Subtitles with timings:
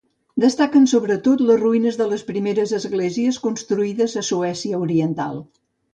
[0.43, 5.39] Destaquen sobretot les ruïnes de les primeres esglésies construïdes a Suècia oriental.